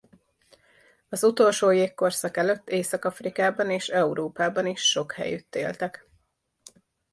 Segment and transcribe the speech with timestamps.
[1.09, 6.07] Az utolsó jégkorszak előtt Észak-Afrikában és Európában is sok helyütt éltek.